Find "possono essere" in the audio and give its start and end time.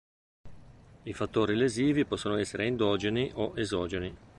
2.05-2.65